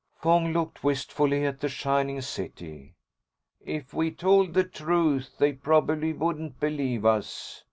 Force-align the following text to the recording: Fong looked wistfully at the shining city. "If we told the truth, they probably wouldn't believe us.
Fong 0.19 0.51
looked 0.51 0.83
wistfully 0.83 1.45
at 1.45 1.59
the 1.59 1.69
shining 1.69 2.21
city. 2.21 2.95
"If 3.63 3.93
we 3.93 4.09
told 4.09 4.55
the 4.55 4.63
truth, 4.63 5.35
they 5.37 5.53
probably 5.53 6.11
wouldn't 6.11 6.59
believe 6.59 7.05
us. 7.05 7.59